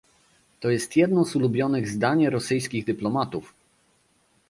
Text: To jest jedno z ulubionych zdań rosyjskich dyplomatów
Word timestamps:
To 0.59 0.69
jest 0.69 0.95
jedno 0.95 1.25
z 1.25 1.35
ulubionych 1.35 1.89
zdań 1.89 2.27
rosyjskich 2.29 2.85
dyplomatów 2.85 3.53